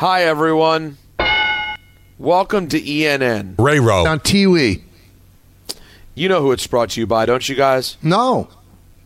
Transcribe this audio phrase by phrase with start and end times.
[0.00, 0.96] Hi, everyone.
[2.18, 3.56] Welcome to ENN.
[3.58, 4.06] Ray Rowe.
[4.06, 4.80] On Tiwi.
[6.14, 7.98] You know who it's brought to you by, don't you guys?
[8.02, 8.48] No.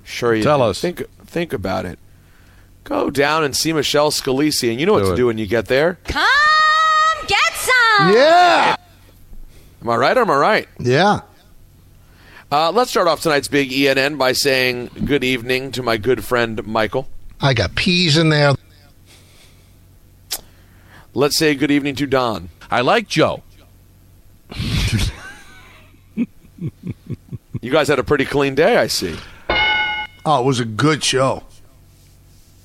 [0.05, 0.65] Sure you Tell do.
[0.67, 0.80] us.
[0.80, 1.98] Think think about it.
[2.84, 5.17] Go down and see Michelle Scalisi, and you know what Do to it.
[5.17, 5.98] do when you get there.
[6.05, 8.12] Come get some.
[8.15, 8.77] Yeah.
[9.83, 10.69] Am I right or am I right?
[10.79, 11.23] Yeah.
[12.53, 16.65] Uh, let's start off tonight's big ENN by saying good evening to my good friend
[16.65, 17.09] Michael.
[17.41, 18.53] I got peas in there.
[21.15, 22.48] Let's say good evening to Don.
[22.70, 23.43] I like Joe.
[27.61, 29.17] You guys had a pretty clean day, I see.
[30.27, 31.43] Oh, it was a good show.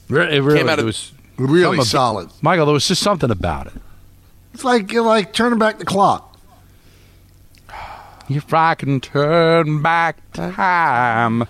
[0.09, 2.30] Re- It really Came out of- it was Really something- solid.
[2.41, 3.73] Michael, there was just something about it.
[4.53, 6.38] It's like you're like turning back the clock.
[8.30, 11.45] If I can turn back time.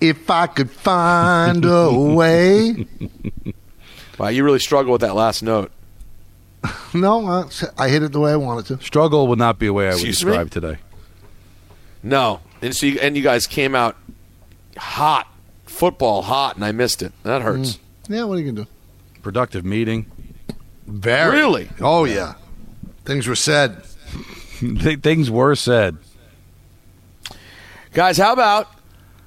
[0.00, 2.86] If I could find a way.
[4.20, 5.72] Wow, you really struggle with that last note.
[6.92, 7.44] No, I,
[7.78, 8.84] I hit it the way I wanted to.
[8.84, 10.32] Struggle would not be a way I would Excuse me?
[10.32, 10.76] describe today.
[12.02, 13.96] No, and so you, and you guys came out
[14.76, 15.26] hot,
[15.64, 17.12] football hot, and I missed it.
[17.22, 17.76] That hurts.
[17.76, 17.78] Mm.
[18.08, 19.22] Yeah, what are you going to do?
[19.22, 20.10] Productive meeting.
[20.86, 21.38] Very.
[21.38, 21.70] Really?
[21.80, 22.34] Oh, yeah.
[23.04, 23.82] Things were said.
[25.02, 25.96] Things were said.
[27.94, 28.68] Guys, how about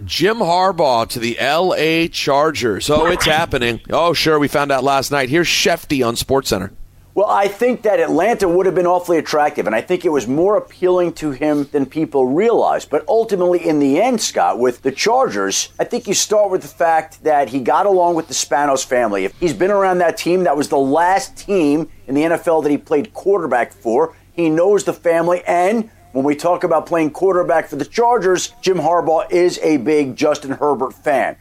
[0.03, 2.07] Jim Harbaugh to the L.A.
[2.07, 2.89] Chargers?
[2.89, 3.81] Oh, it's happening.
[3.89, 5.29] Oh, sure, we found out last night.
[5.29, 6.71] Here's Shefty on SportsCenter.
[7.15, 10.27] Well, I think that Atlanta would have been awfully attractive, and I think it was
[10.27, 12.89] more appealing to him than people realized.
[12.89, 16.67] But ultimately, in the end, Scott, with the Chargers, I think you start with the
[16.67, 19.25] fact that he got along with the Spanos family.
[19.25, 22.71] If he's been around that team, that was the last team in the NFL that
[22.71, 24.15] he played quarterback for.
[24.31, 28.77] He knows the family, and when we talk about playing quarterback for the Chargers, Jim
[28.77, 31.35] Harbaugh is a big Justin Herbert fan.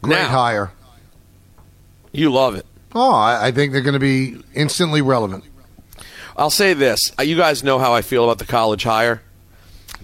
[0.00, 0.72] Great Now- hire.
[2.12, 2.66] You love it.
[2.94, 5.44] Oh, I, I think they're going to be instantly relevant.
[6.36, 7.12] I'll say this.
[7.18, 9.22] Uh, You guys know how I feel about the college hire.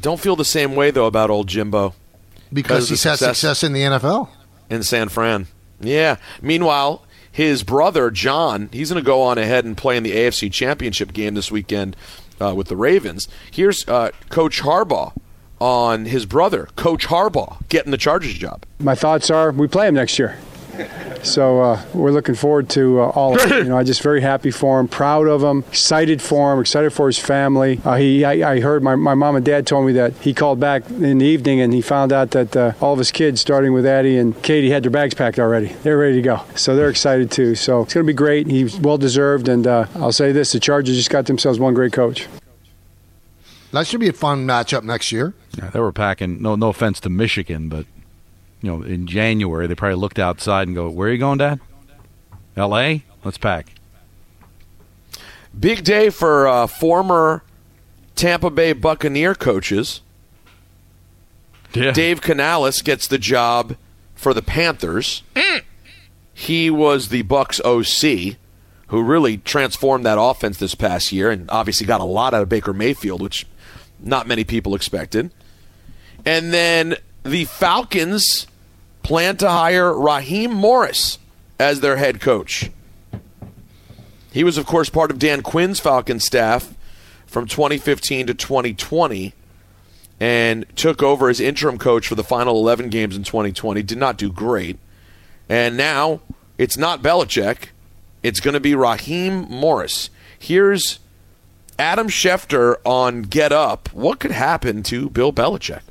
[0.00, 3.38] Don't feel the same way, though, about old Jimbo Because Because of he's had success.
[3.38, 4.28] success in the NFL.
[4.70, 5.48] in San Fran.
[5.80, 6.16] Yeah.
[6.40, 7.02] Meanwhile,
[7.38, 11.12] his brother, John, he's going to go on ahead and play in the AFC Championship
[11.12, 11.94] game this weekend
[12.40, 13.28] uh, with the Ravens.
[13.52, 15.12] Here's uh, Coach Harbaugh
[15.60, 18.66] on his brother, Coach Harbaugh, getting the Chargers job.
[18.80, 20.36] My thoughts are we play him next year.
[21.22, 23.58] So uh, we're looking forward to uh, all of it.
[23.68, 26.90] You know, I'm just very happy for him, proud of him, excited for him, excited
[26.92, 27.80] for his family.
[27.84, 30.60] Uh, he, I, I heard my, my mom and dad told me that he called
[30.60, 33.72] back in the evening and he found out that uh, all of his kids, starting
[33.72, 35.68] with Addie and Katie, had their bags packed already.
[35.82, 36.44] They're ready to go.
[36.54, 37.56] So they're excited too.
[37.56, 38.46] So it's going to be great.
[38.46, 39.48] He's well deserved.
[39.48, 42.28] And uh, I'll say this the Chargers just got themselves one great coach.
[43.72, 45.34] That should be a fun matchup next year.
[45.58, 46.40] Yeah, they were packing.
[46.40, 47.86] No, no offense to Michigan, but
[48.60, 51.60] you know, in January they probably looked outside and go, "Where are you going, Dad?
[52.56, 53.04] L.A.
[53.24, 53.74] Let's pack."
[55.58, 57.42] Big day for uh, former
[58.14, 60.02] Tampa Bay Buccaneer coaches.
[61.74, 61.92] Yeah.
[61.92, 63.76] Dave Canales gets the job
[64.14, 65.22] for the Panthers.
[66.32, 68.36] He was the Bucs OC
[68.88, 72.48] who really transformed that offense this past year and obviously got a lot out of
[72.48, 73.44] Baker Mayfield, which
[73.98, 75.30] not many people expected.
[76.24, 76.96] And then
[77.28, 78.46] the Falcons
[79.02, 81.18] plan to hire Raheem Morris
[81.58, 82.70] as their head coach.
[84.32, 86.74] He was, of course, part of Dan Quinn's Falcons staff
[87.26, 89.34] from 2015 to 2020
[90.20, 93.82] and took over as interim coach for the final 11 games in 2020.
[93.82, 94.78] Did not do great.
[95.48, 96.20] And now
[96.56, 97.68] it's not Belichick.
[98.22, 100.10] It's going to be Raheem Morris.
[100.38, 100.98] Here's
[101.78, 103.92] Adam Schefter on Get Up.
[103.92, 105.82] What could happen to Bill Belichick?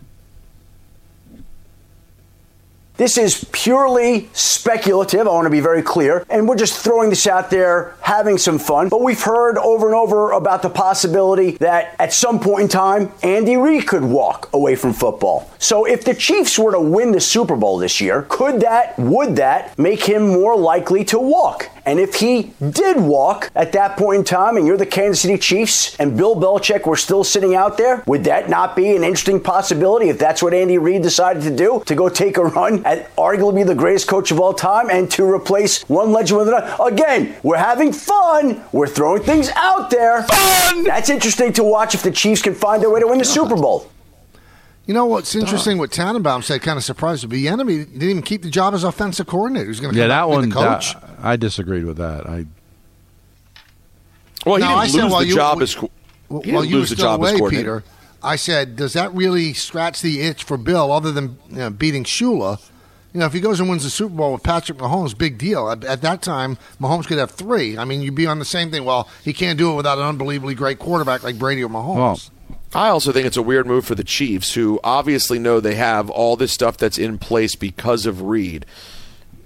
[2.98, 5.28] This is purely speculative.
[5.28, 6.26] I want to be very clear.
[6.32, 8.90] And we're just throwing this out there, having some fun.
[8.90, 13.12] But we've heard over and over about the possibility that at some point in time,
[13.22, 15.52] Andy Reid could walk away from football.
[15.60, 19.36] So if the Chiefs were to win the Super Bowl this year, could that, would
[19.36, 21.70] that make him more likely to walk?
[21.86, 25.38] And if he did walk at that point in time and you're the Kansas City
[25.38, 29.40] Chiefs and Bill Belichick were still sitting out there, would that not be an interesting
[29.40, 31.82] possibility if that's what Andy Reid decided to do?
[31.86, 35.26] To go take a run at arguably the greatest coach of all time and to
[35.26, 36.76] replace one legend with another?
[36.84, 38.64] Again, we're having fun.
[38.72, 40.24] We're throwing things out there.
[40.24, 40.84] Fun!
[40.86, 43.56] That's interesting to watch if the Chiefs can find their way to win the Super
[43.56, 43.92] Bowl.
[44.86, 45.78] You know what's interesting?
[45.80, 47.44] What Tannenbaum said kind of surprised me.
[47.44, 49.68] Bieniemy didn't even keep the job as offensive coordinator.
[49.68, 50.48] He's going to Yeah, that one.
[50.48, 50.94] the coach.
[50.94, 52.26] that- I disagreed with that.
[52.26, 52.46] I
[54.46, 55.92] Well, he No, didn't I lose while the you- job w- as co-
[56.30, 57.82] Well, he didn't you lose the still job as coordinator.
[57.82, 57.84] Peter,
[58.24, 62.04] I said, does that really scratch the itch for Bill other than you know, beating
[62.06, 62.60] Shula?
[63.18, 65.72] You know, if he goes and wins the Super Bowl with Patrick Mahomes, big deal.
[65.72, 67.76] At, at that time, Mahomes could have three.
[67.76, 68.86] I mean, you'd be on the same thing.
[68.86, 71.96] Well, he can't do it without an unbelievably great quarterback like Brady or Mahomes.
[71.96, 75.74] well, I also think it's a weird move for the Chiefs, who obviously know they
[75.74, 78.68] have all this stuff that's in place because of Reid.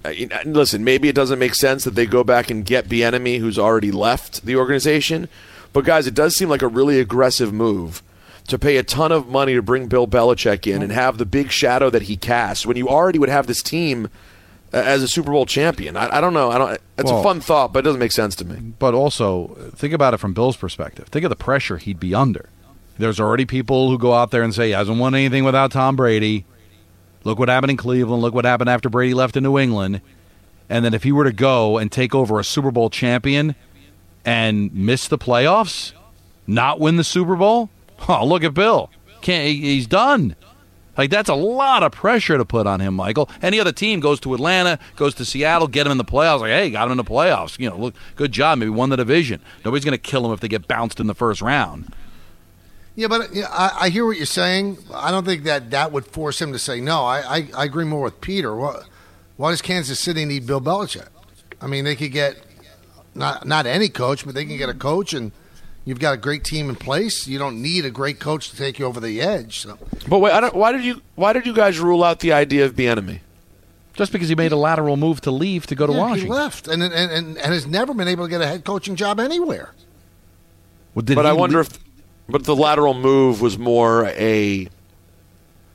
[0.04, 2.90] Uh, you know, Listen, maybe it doesn't make sense that they go back and get
[2.90, 5.30] Bieniemy, who's already left the organization.
[5.72, 8.02] But guys, it does seem like a really aggressive move
[8.48, 11.50] to pay a ton of money to bring Bill Belichick in and have the big
[11.50, 14.08] shadow that he casts when you already would have this team
[14.72, 15.96] as a Super Bowl champion.
[15.96, 16.50] I, I don't know.
[16.50, 16.72] I don't.
[16.98, 18.72] It's Well- a fun thought, but it doesn't make sense to me.
[18.78, 21.06] but also think about it from Bill's perspective.
[21.08, 22.48] Think of the pressure he'd be under.
[22.98, 25.96] There's already people who go out there and say he hasn't won anything without Tom
[25.96, 26.44] Brady.
[27.24, 28.22] Look what happened in Cleveland.
[28.22, 30.00] Look what happened after Brady left in New England.
[30.68, 33.54] And then if he were to go and take over a Super Bowl champion
[34.24, 35.92] and miss the playoffs,
[36.46, 37.70] not win the Super Bowl,
[38.08, 38.90] oh look at Bill.
[39.20, 40.36] Can't he- he's done.
[40.96, 43.30] Like that's a lot of pressure to put on him, Michael.
[43.40, 46.40] Any other team goes to Atlanta, goes to Seattle, get him in the playoffs.
[46.40, 47.58] Like, hey, got him in the playoffs.
[47.58, 48.58] You know, look, good job.
[48.58, 49.40] Maybe won the division.
[49.64, 51.94] Nobody's going to kill him if they get bounced in the first round.
[52.94, 54.76] Yeah, but yeah, I, I hear what you're saying.
[54.92, 57.04] I don't think that that would force him to say no.
[57.04, 58.54] I, I, I agree more with Peter.
[58.54, 58.84] What,
[59.38, 61.08] why does Kansas City need Bill Belichick?
[61.58, 62.36] I mean, they could get
[63.14, 65.32] not not any coach, but they can get a coach, and
[65.84, 67.26] you've got a great team in place.
[67.26, 69.58] You don't need a great coach to take you over the edge.
[69.60, 69.78] So.
[70.08, 72.64] But wait, I don't, why did you why did you guys rule out the idea
[72.64, 73.20] of Bieniemy?
[73.94, 76.26] Just because he made a lateral move to leave to go to Yeah, Washington.
[76.26, 78.96] He left and, and and and has never been able to get a head coaching
[78.96, 79.74] job anywhere.
[80.94, 81.78] Well, did but I wonder leave- if,
[82.28, 84.68] but the lateral move was more a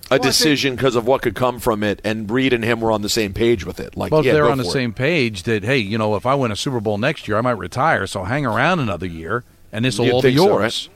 [0.10, 3.02] a decision because of what could come from it, and Reid and him were on
[3.02, 3.98] the same page with it.
[3.98, 4.72] Like, Well, yeah, they're on the it.
[4.72, 7.42] same page that hey, you know, if I win a Super Bowl next year, I
[7.42, 8.08] might retire.
[8.08, 10.90] So hang around another year, and this will all be think so, yours.
[10.90, 10.94] right?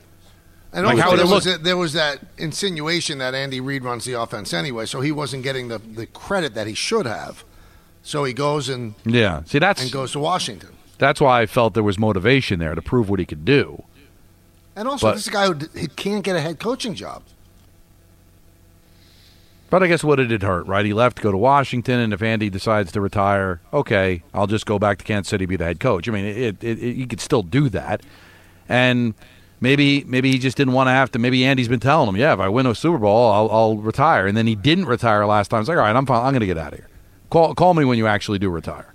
[0.74, 4.06] And Like, also, how there, was a- there was that insinuation that Andy Reid runs
[4.06, 7.44] the offense anyway, so he wasn't getting the, the credit that he should have.
[8.04, 9.44] So he goes and, Yeah.
[9.46, 10.70] See, that's and goes to Washington.
[10.98, 13.84] that's why I felt there was motivation there to prove what he could do.
[14.76, 17.24] And also, But- this is a guy who he can't get a head coaching job.
[19.70, 20.86] But I guess what did it hurt, right?
[20.86, 24.66] He left to go to Washington, and if Andy decides to retire, okay, I'll just
[24.66, 26.10] go back to Kansas City be the head coach.
[26.10, 28.02] I mean, it, it, it, you could still do that,
[28.72, 29.14] and
[29.60, 31.20] maybe maybe he just didn't want to have to.
[31.20, 34.28] Maybe Andy's been telling him, yeah, if I win a Super Bowl, I'll, I'll retire,
[34.28, 35.60] and then he didn't retire last time.
[35.60, 36.26] It's like, all right, I'm fine.
[36.26, 36.88] I'm going to get out of here.
[37.30, 38.94] Call call me when you actually do retire.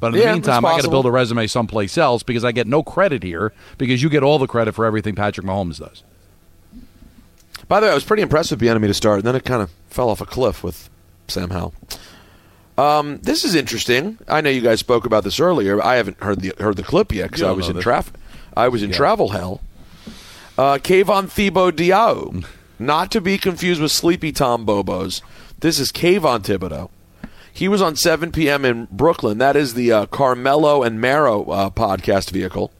[0.00, 2.68] But in the meantime, I got to build a resume someplace else because I get
[2.68, 6.04] no credit here because you get all the credit for everything Patrick Mahomes does.
[7.66, 9.60] By the way, I was pretty impressed with Bieniemy to start, and then it kind
[9.60, 10.88] of fell off a cliff with
[11.26, 11.74] Sam Howell.
[12.78, 14.18] Um, this is interesting.
[14.28, 15.76] I know you guys spoke about this earlier.
[15.76, 18.14] But I haven't heard the heard the clip yet because I was in traffic.
[18.58, 19.60] I was in travel hell.
[20.58, 22.44] Uh, Kayvon Thibodeaux Diao,
[22.76, 25.22] not to be confused with Sleepy Tom Bobos.
[25.60, 26.90] This is Kayvon Thibodeaux.
[27.52, 28.64] He was on 7 p.m.
[28.64, 29.38] in Brooklyn.
[29.38, 32.72] That is the uh, Carmelo and Mero uh, podcast vehicle.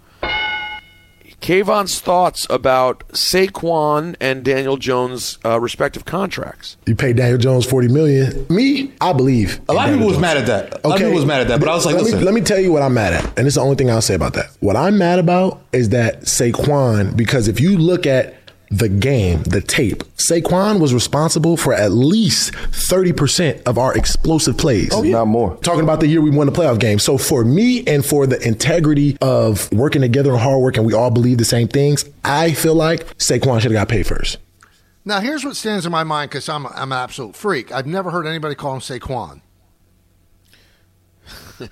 [1.41, 6.77] Kayvon's thoughts about Saquon and Daniel Jones' uh, respective contracts.
[6.87, 8.45] You pay Daniel Jones forty million.
[8.49, 9.61] Me, I believe.
[9.69, 10.23] A lot of people Daniel was Jones.
[10.23, 10.85] mad at that.
[10.85, 12.19] A lot of people was mad at that, but I was like, let listen.
[12.19, 14.03] Me, let me tell you what I'm mad at, and it's the only thing I'll
[14.03, 14.47] say about that.
[14.61, 18.35] What I'm mad about is that Saquon, because if you look at
[18.71, 24.91] the game, the tape, Saquon was responsible for at least 30% of our explosive plays.
[24.93, 25.57] Oh, Not more.
[25.59, 26.99] Talking about the year we won the playoff game.
[26.99, 30.93] So for me and for the integrity of working together and hard work, and we
[30.95, 34.39] all believe the same things, I feel like Saquon should have got paid first.
[35.05, 37.73] Now, here's what stands in my mind because I'm, I'm an absolute freak.
[37.73, 39.41] I've never heard anybody call him Saquon.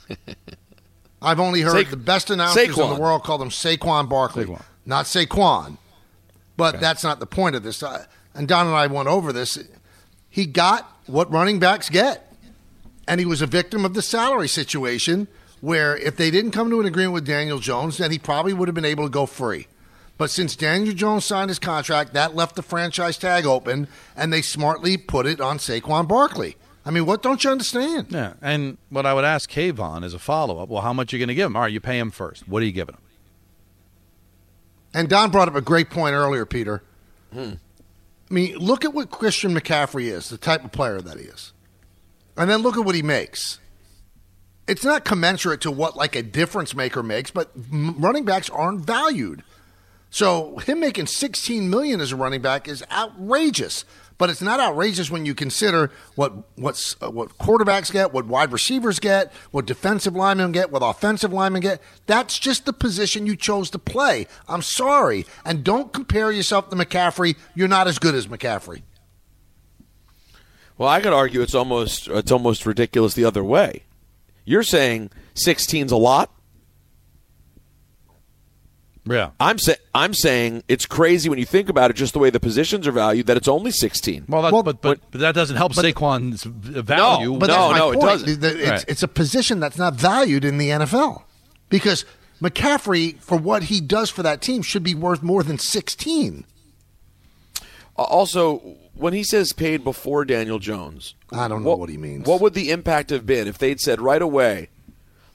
[1.23, 4.63] I've only heard Sa- the best announcers in the world call him Saquon Barkley, Saquon.
[4.85, 5.79] not Saquon.
[6.57, 7.83] But that's not the point of this.
[7.83, 9.59] Uh, and Don and I went over this.
[10.29, 12.33] He got what running backs get,
[13.07, 15.29] and he was a victim of the salary situation.
[15.63, 18.69] Where if they didn't come to an agreement with Daniel Jones, then he probably would
[18.69, 19.67] have been able to go free.
[20.19, 24.43] But since Daniel Jones signed his contract, that left the franchise tag open, and they
[24.43, 26.57] smartly put it on Saquon Barkley.
[26.85, 28.09] I mean, what don't you understand?
[28.11, 30.69] Yeah, and what I would ask Kayvon is a follow up.
[30.69, 31.57] Well, how much are you going to give him?
[31.57, 32.47] All right, you pay him first.
[32.47, 33.01] What are you giving him?
[34.97, 36.83] And Don brought up a great point earlier, Peter.
[37.31, 37.53] Hmm.
[38.31, 41.53] I mean, look at what Christian McCaffrey is, the type of player that he is.
[42.35, 43.61] And then look at what he makes.
[44.67, 48.87] It's not commensurate to what like a difference maker makes, but m- running backs aren't
[48.87, 49.43] valued.
[50.09, 53.85] So him making 16 million as a running back is outrageous.
[54.19, 58.51] But it's not outrageous when you consider what what's uh, what quarterbacks get, what wide
[58.51, 61.83] receivers get, what defensive linemen get, what offensive linemen get.
[62.07, 64.27] That's just the position you chose to play.
[64.49, 67.37] I'm sorry, and don't compare yourself to McCaffrey.
[67.55, 68.83] You're not as good as McCaffrey.
[70.79, 73.85] Well, I could argue it's almost it's almost ridiculous the other way.
[74.45, 76.31] You're saying 16's a lot.
[79.09, 79.31] Yeah.
[79.39, 82.41] I'm saying I'm saying it's crazy when you think about it, just the way the
[82.41, 84.25] positions are valued, that it's only 16.
[84.29, 87.33] Well, that, but, but but that doesn't help Saquon's value.
[87.33, 88.27] No, but that's my point.
[88.27, 88.85] The- the- It's, Right.
[88.89, 91.23] it's a position that's not valued in the NFL
[91.69, 92.05] because
[92.43, 96.45] McCaffrey, for what he does for that team, should be worth more than 16.
[97.99, 98.59] Uh, Also,
[98.95, 102.27] when he says paid before Daniel Jones, I don't know what he means.
[102.27, 104.69] What would the impact have been if they'd said right away,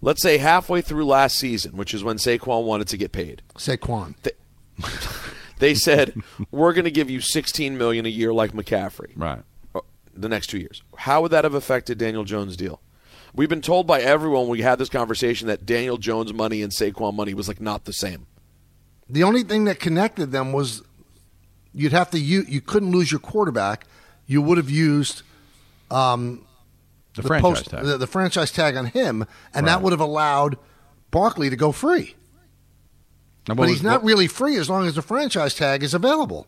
[0.02, 4.16] let's say halfway through last season, which is when Saquon wanted to get paid, Saquon.
[4.24, 4.32] they,
[5.60, 6.16] they said
[6.50, 9.42] we're going to give you 16 million a year like McCaffrey, right?
[10.14, 10.84] The next two years.
[10.98, 12.82] How would that have affected Daniel Jones' deal?
[13.34, 17.14] We've been told by everyone we had this conversation that Daniel Jones' money and Saquon
[17.14, 18.28] money was like not the same.
[19.10, 20.84] The only thing that connected them was
[21.74, 23.86] you'd have to you you couldn't lose your quarterback.
[24.28, 25.24] You would have used
[25.90, 26.46] um,
[27.16, 27.84] The franchise tag.
[27.86, 30.58] the, the franchise tag on him, and that would have allowed
[31.12, 32.16] Barkley to go free.
[33.48, 35.94] Now, but was- he's not what- really free as long as the franchise tag is
[35.94, 36.48] available.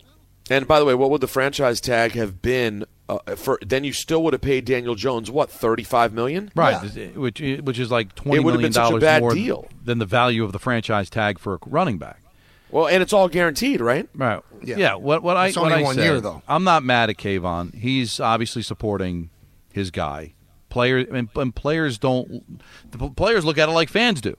[0.50, 3.58] And by the way, what would the franchise tag have been uh, for?
[3.65, 6.82] Then you still would have paid Daniel Jones what 35 million, Right,
[7.15, 9.67] which which is like twenty It would have been such a dollars bad more deal.
[9.86, 12.22] than the value of the franchise tag for a running back.
[12.72, 14.10] Well, and it's all guaranteed, right?
[14.15, 14.41] Right.
[14.62, 14.75] Yeah.
[14.77, 14.96] Yeah.
[14.96, 16.41] what what I It's what only I one said, year, though.
[16.48, 17.74] I'm not mad at Kayvon.
[17.75, 19.29] He's obviously supporting
[19.72, 20.34] his guy.
[20.73, 22.59] Players and, and players don't.
[22.89, 24.35] The players look at it like fans do.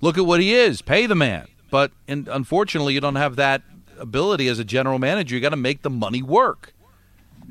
[0.00, 0.82] Look at what he is.
[0.82, 1.46] Pay the man.
[1.70, 3.62] But and unfortunately, you don't have that
[3.96, 5.36] ability as a general manager.
[5.36, 6.74] You got to make the money work.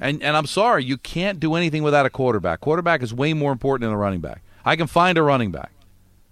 [0.01, 2.59] And and I'm sorry, you can't do anything without a quarterback.
[2.59, 4.41] Quarterback is way more important than a running back.
[4.65, 5.71] I can find a running back.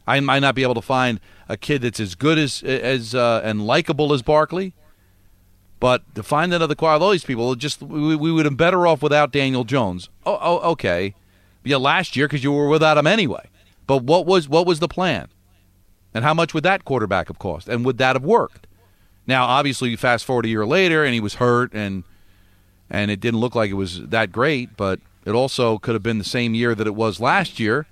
[0.06, 3.40] I might not be able to find a kid that's as good as as uh,
[3.42, 4.74] and likable as Barkley,
[5.80, 8.86] but to find another quality, all these people, just we, we would have been better
[8.86, 10.10] off without Daniel Jones.
[10.26, 11.16] Oh, oh okay,
[11.66, 13.50] yeah, last year because you were without him anyway.
[13.88, 15.28] But what was what was the plan,
[16.14, 18.68] and how much would that quarterback have cost, and would that have worked?
[19.28, 22.04] Now, obviously, you fast forward a year later, and he was hurt, and
[22.90, 26.20] and it didn't look like it was that great, but it also could have been
[26.20, 27.88] the same year that it was last year,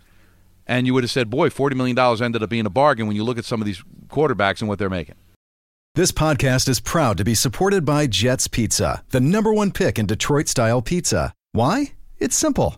[0.67, 3.15] and you would have said, "Boy, forty million dollars ended up being a bargain." When
[3.15, 5.15] you look at some of these quarterbacks and what they're making.
[5.95, 10.07] This podcast is proud to be supported by Jets Pizza, the number one pick in
[10.07, 11.33] Detroit style pizza.
[11.51, 11.93] Why?
[12.17, 12.77] It's simple.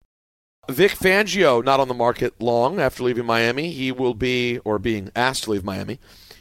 [0.71, 3.71] Vic Fangio not on the market long after leaving Miami.
[3.71, 5.99] He will be, or being asked to leave Miami,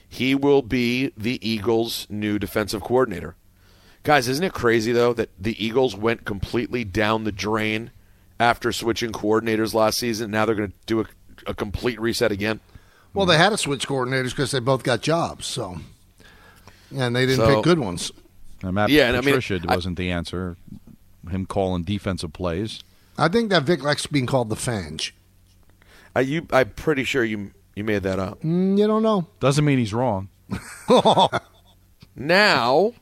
[0.09, 3.37] he will be the Eagles' new defensive coordinator.
[4.03, 7.91] Guys, isn't it crazy though that the Eagles went completely down the drain
[8.39, 10.31] after switching coordinators last season?
[10.31, 11.05] Now they're going to do a,
[11.49, 12.61] a complete reset again.
[13.13, 15.47] Well, they had to switch coordinators because they both got jobs.
[15.47, 15.79] So,
[16.97, 18.11] and they didn't So- pick good ones.
[18.63, 20.57] Now, Matt Yeah, and I mean, Patricia wasn't the answer.
[21.31, 22.81] Him calling defensive plays.
[23.21, 25.15] I think that Vic likes being called the Fange.
[26.17, 28.41] Uh, you, I'm pretty sure you you made that up.
[28.43, 29.29] Mm, you don't know.
[29.39, 30.29] Doesn't mean he's wrong.
[32.17, 32.93] Now,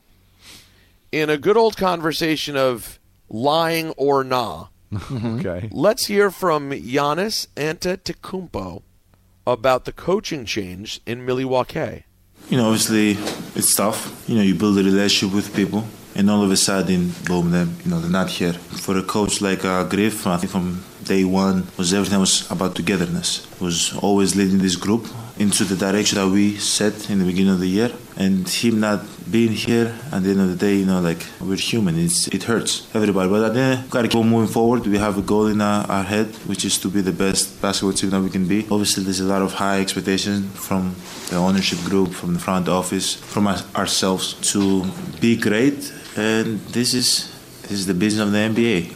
[1.11, 4.67] in a good old conversation of lying or nah,
[5.11, 5.67] okay.
[5.73, 8.81] let's hear from Giannis Antetokounmpo
[9.45, 12.05] about the coaching change in Milwaukee.
[12.49, 13.11] You know, obviously,
[13.55, 14.23] it's tough.
[14.27, 15.85] You know, you build a relationship with people,
[16.15, 18.53] and all of a sudden, boom, them, you know, they're not here.
[18.53, 22.75] For a coach like uh, Griff, I think from day one was everything was about
[22.75, 23.47] togetherness.
[23.59, 25.07] Was always leading this group,
[25.39, 27.91] into the direction that we set in the beginning of the year.
[28.17, 28.99] And him not
[29.31, 31.97] being here at the end of the day, you know, like we're human.
[31.97, 33.29] It's, it hurts everybody.
[33.29, 34.85] But at the end, gotta keep moving forward.
[34.85, 37.93] We have a goal in our, our head, which is to be the best basketball
[37.93, 38.67] team that we can be.
[38.69, 40.93] Obviously, there's a lot of high expectations from
[41.29, 44.83] the ownership group, from the front office, from ourselves to
[45.21, 45.93] be great.
[46.19, 47.29] And this is
[47.63, 48.95] this is the business of the NBA.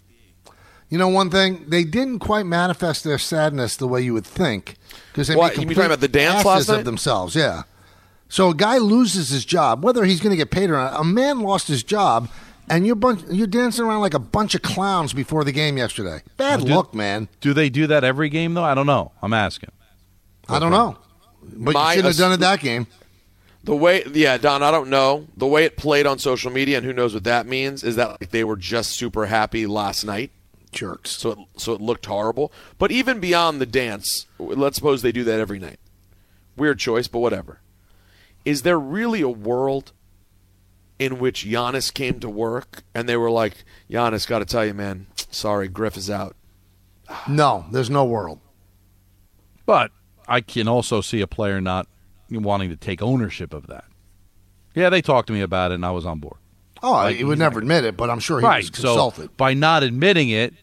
[0.90, 4.76] You know, one thing they didn't quite manifest their sadness the way you would think
[5.12, 6.80] because they What, made you mean complete talking about the dance asses last night?
[6.80, 7.36] of themselves.
[7.36, 7.64] Yeah.
[8.30, 11.00] So a guy loses his job, whether he's going to get paid or not.
[11.00, 12.30] A man lost his job,
[12.70, 16.22] and you're bunch, you're dancing around like a bunch of clowns before the game yesterday.
[16.38, 17.28] Bad Do- look, man.
[17.42, 18.64] Do they do that every game though?
[18.64, 19.12] I don't know.
[19.22, 19.70] I'm asking.
[20.50, 20.98] I don't know,
[21.42, 22.86] but My you should have ass- done it that game.
[23.64, 25.28] The way, yeah, Don, I don't know.
[25.38, 28.20] The way it played on social media, and who knows what that means, is that
[28.20, 30.32] like, they were just super happy last night.
[30.74, 31.12] Jerks.
[31.12, 32.52] So it, so it looked horrible.
[32.78, 35.80] But even beyond the dance, let's suppose they do that every night.
[36.58, 37.62] Weird choice, but whatever.
[38.44, 39.94] Is there really a world
[41.00, 44.74] in which Giannis came to work and they were like, Giannis, got to tell you,
[44.74, 46.36] man, sorry, Griff is out.
[47.28, 48.40] No, there's no world.
[49.66, 49.92] But
[50.28, 51.88] I can also see a player not
[52.42, 53.86] wanting to take ownership of that.
[54.74, 56.38] Yeah, they talked to me about it, and I was on board.
[56.82, 58.64] Oh, Like, he would never admit it, but I'm sure he right.
[58.64, 59.26] was consulted.
[59.26, 60.54] So by not admitting it,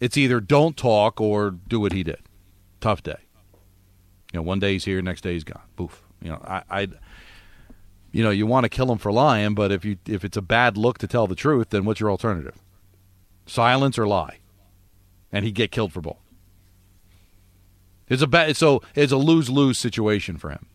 [0.00, 2.20] it's either don't talk or do what he did.
[2.80, 3.16] Tough day.
[4.32, 5.62] You know, one day he's here, next day he's gone.
[5.76, 6.02] Boof.
[6.20, 6.88] You know, I, I
[8.12, 10.42] you know, you want to kill him for lying, but if you if it's a
[10.42, 12.56] bad look to tell the truth, then what's your alternative?
[13.46, 14.38] Silence or lie,
[15.32, 16.20] and he'd get killed for both.
[18.08, 20.66] It's a bad, so it's a lose lose situation for him.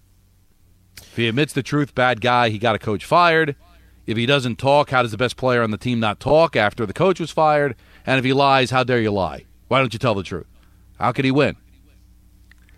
[1.02, 3.56] If he admits the truth, bad guy, he got a coach fired.
[4.06, 6.86] If he doesn't talk, how does the best player on the team not talk after
[6.86, 7.76] the coach was fired?
[8.06, 9.46] And if he lies, how dare you lie?
[9.68, 10.48] Why don't you tell the truth?
[11.00, 11.56] How could he win?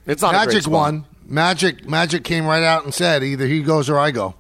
[0.06, 0.72] It's not a great Magic spot.
[0.74, 1.06] won.
[1.26, 4.36] Magic Magic came right out and said either he goes or I go.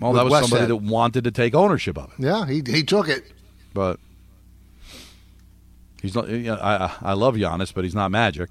[0.00, 0.70] Well, With that was West somebody said.
[0.70, 3.30] that wanted to take ownership of it, Yeah, he he took it.
[3.74, 3.98] but
[6.02, 6.28] he's not.
[6.28, 8.50] You know, I I- I love Giannis, but he's not Magic.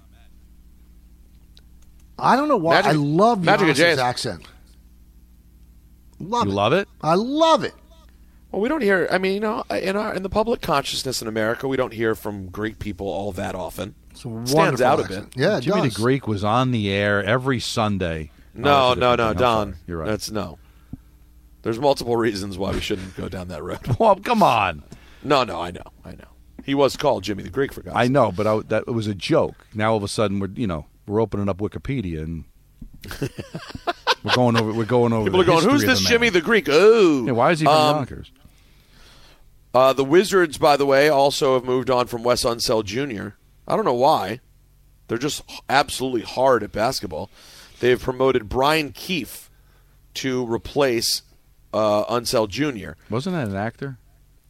[2.24, 2.76] I don't know why.
[2.76, 4.48] Magic- I love Magic and Giannis's Jay's- accent.
[6.20, 6.56] Love you it.
[6.56, 6.88] love it?
[7.02, 7.74] I love it.
[8.52, 9.08] Well, we don't hear.
[9.12, 12.14] I mean, you know, in our in the public consciousness in America, we don't hear
[12.16, 13.96] from Greek people all that often.
[14.14, 15.26] Stands wonderful out a bit.
[15.36, 15.96] Yeah, it Jimmy does.
[15.96, 18.30] the Greek was on the air every Sunday.
[18.56, 19.28] Oh, No, that's a no, no, thing.
[19.30, 19.68] I'm Don.
[19.74, 19.78] sorry.
[19.88, 20.06] You're right.
[20.08, 20.60] That's no.
[21.64, 23.80] There's multiple reasons why we shouldn't go down that road.
[24.00, 24.84] well, come on.
[25.24, 26.28] No, no, I know, I know.
[26.64, 29.08] He was called Jimmy the Greek for God's I know, but I, that it was
[29.08, 29.66] a joke.
[29.74, 32.46] Now all of a sudden we're you know we're opening up Wikipedia and
[34.24, 35.26] we're going over we're going over.
[35.30, 36.06] People the are going, "Who's this the.
[36.10, 38.32] Jimmy the Greek?" Oh, Yeah, why is he from Um, Yonkers?
[39.74, 43.30] Uh, the Wizards, by the way, also have moved on from Wes Unseld Jr.
[43.68, 44.40] I don't know why.
[45.08, 47.30] They're just absolutely hard at basketball.
[47.80, 49.50] They have promoted Brian Keefe
[50.16, 51.24] to replace
[51.74, 52.92] uh, Unseld Jr.
[53.10, 53.98] Wasn't that an actor?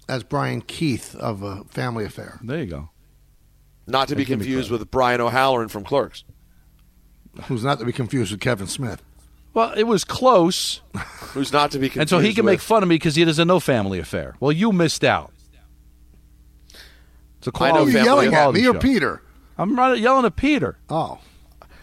[0.10, 2.40] As Brian Keith of a Family Affair.
[2.44, 2.90] There you go.
[3.88, 6.26] Not to be They give me confused with Brian O'Halloran from Clerks.
[7.48, 9.02] Who's not to be confused with Kevin Smith.
[9.54, 10.82] Well, it was close.
[11.34, 13.26] Who's not to be confused And so he can make fun of me because he
[13.26, 14.36] doesn't know Family Affair.
[14.40, 15.32] Well, you missed out.
[17.38, 18.80] It's a a I know quality, Family yelling at quality me or show.
[18.80, 19.22] Peter?
[19.58, 20.78] I'm right, yelling at Peter.
[20.90, 21.20] Oh,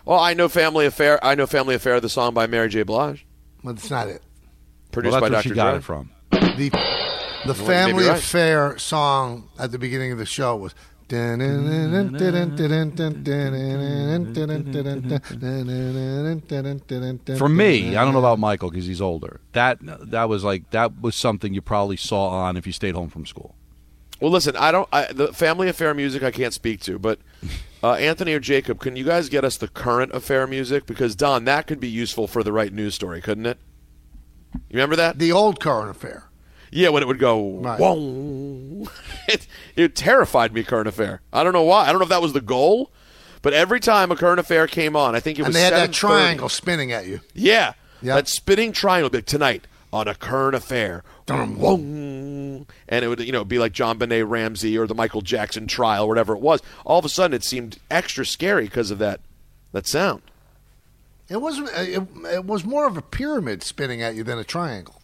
[0.05, 1.25] Well, I know Family Affair.
[1.25, 2.83] I know Family Affair, the song by Mary J.
[2.83, 3.27] Blige,
[3.63, 4.23] but it's not it.
[4.91, 5.49] produced well, by that's Dr.
[5.51, 5.79] she got Dre.
[5.79, 6.11] it from.
[6.31, 6.71] The
[7.47, 8.19] the maybe Family right.
[8.19, 10.75] Affair song at the beginning of the show was.
[17.39, 19.41] For me, I don't know about Michael because he's older.
[19.53, 23.09] That that was like that was something you probably saw on if you stayed home
[23.09, 23.55] from school.
[24.21, 24.89] Well, listen, I don't.
[24.93, 27.19] I, the Family Affair music I can't speak to, but
[27.83, 30.87] uh, Anthony or Jacob, can you guys get us the current affair music?
[30.87, 33.59] Because Don, that could be useful for the right news story, couldn't it?
[34.53, 35.19] You remember that?
[35.19, 36.25] The old current affair.
[36.73, 37.81] Yeah, when it would go, Right.
[37.81, 37.95] whoa.
[39.33, 41.21] It, it terrified me, current affair.
[41.33, 41.85] I don't know why.
[41.85, 42.91] I don't know if that was the goal,
[43.43, 45.73] but every time a current affair came on, I think it was And they had
[45.73, 47.21] that triangle spinning at you.
[47.35, 48.17] Yeah, Yeah.
[48.17, 51.03] that spinning triangle like, tonight on a current affair.
[51.29, 56.35] And it would, you know, be like JonBenét Ramsey or the Michael Jackson trial, whatever
[56.35, 56.61] it was.
[56.85, 59.21] All of a sudden, it seemed extra scary because of that
[59.73, 60.23] that sound.
[61.29, 61.69] It wasn't.
[61.69, 62.03] Uh, it,
[62.35, 65.01] it was more of a pyramid spinning at you than a triangle.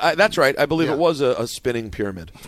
[0.00, 0.56] I, that's right.
[0.58, 0.94] I believe Yeah.
[0.94, 2.30] it was a, a spinning pyramid.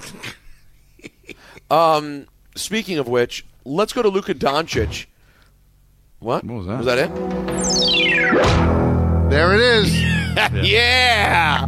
[1.71, 5.07] um, speaking of which, let's go to Luka Doncic.
[6.19, 6.45] What?
[6.45, 6.77] What was that?
[6.79, 7.15] Was that it?
[9.31, 10.03] There it is.
[10.71, 11.67] yeah.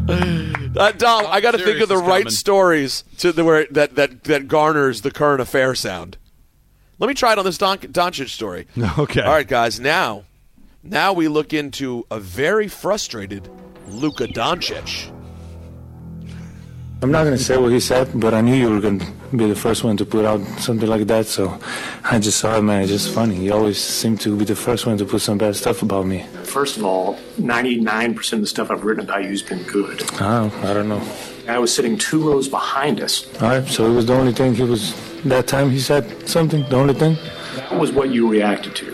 [0.76, 2.30] Uh, Dom, I got to think of the right coming.
[2.32, 6.16] stories to the where that, that that garners the current affair sound.
[6.98, 8.66] Let me try it on this Don- Doncic story.
[8.98, 9.20] Okay.
[9.22, 9.80] All right, guys.
[9.80, 10.24] Now,
[10.82, 13.48] now we look into a very frustrated
[13.88, 15.10] Luka Doncic.
[17.02, 19.06] I'm not going to say what he said, but I knew you were going to
[19.36, 21.26] be the first one to put out something like that.
[21.26, 21.58] So
[22.04, 22.82] I just saw it, man.
[22.82, 23.34] It's just funny.
[23.44, 26.22] You always seem to be the first one to put some bad stuff about me.
[26.44, 30.00] First of all, 99% of the stuff I've written about you has been good.
[30.20, 31.02] Oh, I don't know.
[31.48, 33.26] I was sitting two rows behind us.
[33.42, 34.94] All right, so it was the only thing he was.
[35.24, 36.62] That time he said something.
[36.68, 37.16] The only thing.
[37.56, 38.86] That was what you reacted to.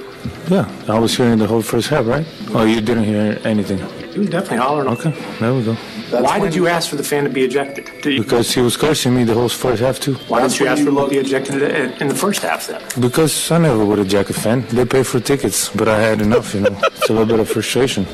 [0.48, 2.26] Yeah, I was hearing the whole first half, right?
[2.54, 3.80] Oh, you didn't hear anything.
[4.14, 4.88] You definitely hollering.
[4.88, 5.76] Okay, there we go.
[6.10, 7.84] Why did you ask for the fan to be ejected?
[8.02, 10.14] Did you- Because he was cursing me the whole first half too.
[10.28, 12.80] why didn't you ask for him to be ejected in in the first half then?
[13.06, 14.64] Because I never would eject a fan.
[14.76, 16.74] They pay for tickets, but I had enough, you know.
[16.96, 18.06] It's a little bit of frustration.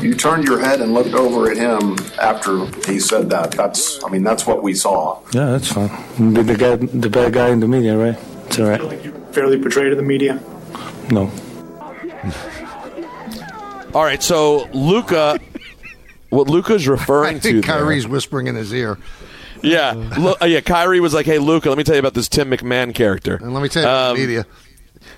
[0.00, 1.82] You turned your head and looked over at him
[2.22, 2.52] after
[2.90, 3.50] he said that.
[3.60, 5.18] That's, I mean, that's what we saw.
[5.34, 5.90] Yeah, that's fine.
[6.34, 8.16] The, the guy, the bad guy in the media, right?
[8.46, 8.82] It's all right.
[8.82, 10.40] Like you Fairly portrayed in the media.
[11.10, 11.30] No.
[13.94, 15.38] All right, so Luka,
[16.30, 18.98] what Luka's referring to I to think there- Kyrie's whispering in his ear.
[19.62, 20.60] Yeah, Lu- uh, yeah.
[20.60, 23.52] Kyrie was like, "Hey, Luca, let me tell you about this Tim McMahon character." And
[23.52, 24.46] let me tell you about the media.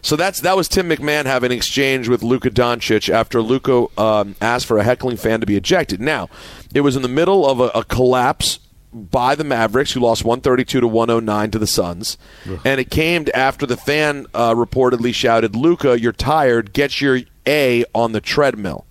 [0.01, 4.35] So that's that was Tim McMahon having an exchange with Luka Doncic after Luka um,
[4.41, 6.01] asked for a heckling fan to be ejected.
[6.01, 6.29] Now,
[6.75, 8.59] it was in the middle of a, a collapse
[8.93, 12.19] by the Mavericks, who lost 132 to 109 to the Suns,
[12.65, 16.73] and it came after the fan uh, reportedly shouted, "Luka, you're tired.
[16.73, 18.87] Get your A on the treadmill."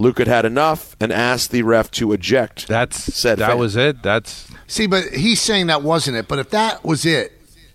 [0.00, 2.66] Luke had had enough and asked the ref to eject.
[2.66, 3.58] That's said that fan.
[3.58, 4.02] was it.
[4.02, 6.26] That's See, but he's saying that wasn't it.
[6.26, 7.32] But if that was it,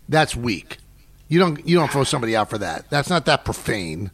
[0.09, 0.77] that's weak.
[1.27, 2.89] You don't you don't throw somebody out for that.
[2.89, 4.11] That's not that profane.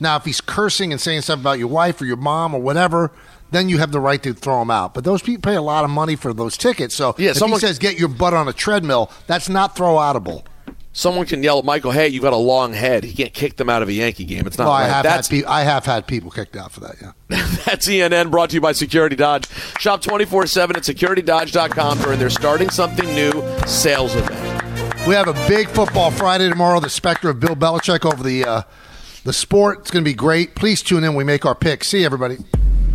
[0.00, 3.12] Now, if he's cursing and saying stuff about your wife or your mom or whatever,
[3.52, 4.94] then you have the right to throw him out.
[4.94, 6.96] But those people pay a lot of money for those tickets.
[6.96, 9.94] So Yeah, if someone- he says get your butt on a treadmill, that's not throw
[9.94, 10.42] outable.
[10.94, 13.70] Someone can yell at Michael, "Hey, you've got a long head." He can't kick them
[13.70, 14.46] out of a Yankee game.
[14.46, 14.84] It's not Well, right.
[14.84, 16.96] I have That's had pe- I have had people kicked out for that.
[17.00, 17.12] Yeah.
[17.64, 19.48] That's ENN brought to you by Security Dodge.
[19.78, 23.32] Shop 24 7 at securitydodge.com during their starting something new
[23.66, 24.62] sales event.
[25.06, 26.78] We have a big football Friday tomorrow.
[26.78, 28.62] The specter of Bill Belichick over the uh,
[29.24, 29.78] the sport.
[29.80, 30.54] It's going to be great.
[30.54, 31.14] Please tune in.
[31.14, 31.88] We make our picks.
[31.88, 32.36] See you, everybody.